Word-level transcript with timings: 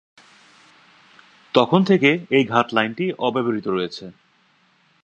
তখন 1.53 1.79
থেকে 1.83 2.09
এই 2.29 2.43
ঘাট 2.45 2.67
লাইনটি 2.73 3.05
অব্যবহৃত 3.19 3.67
রয়েছে। 3.67 4.05